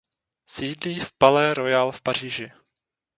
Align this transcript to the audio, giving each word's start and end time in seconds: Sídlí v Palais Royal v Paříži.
Sídlí 0.45 0.99
v 0.99 1.13
Palais 1.17 1.53
Royal 1.57 1.91
v 1.91 2.01
Paříži. 2.01 2.51